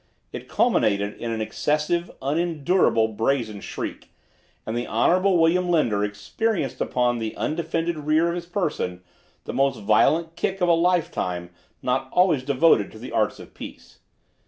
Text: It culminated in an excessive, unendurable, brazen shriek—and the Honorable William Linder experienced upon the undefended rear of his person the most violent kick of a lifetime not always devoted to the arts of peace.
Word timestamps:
It 0.33 0.49
culminated 0.49 1.15
in 1.21 1.29
an 1.31 1.41
excessive, 1.41 2.09
unendurable, 2.23 3.07
brazen 3.09 3.61
shriek—and 3.61 4.75
the 4.75 4.87
Honorable 4.87 5.37
William 5.37 5.69
Linder 5.69 6.03
experienced 6.03 6.81
upon 6.81 7.19
the 7.19 7.35
undefended 7.35 7.97
rear 7.99 8.27
of 8.29 8.33
his 8.33 8.47
person 8.47 9.03
the 9.43 9.53
most 9.53 9.79
violent 9.81 10.35
kick 10.35 10.59
of 10.59 10.67
a 10.69 10.73
lifetime 10.73 11.51
not 11.83 12.09
always 12.11 12.41
devoted 12.41 12.91
to 12.91 12.97
the 12.97 13.11
arts 13.11 13.37
of 13.39 13.53
peace. 13.53 13.99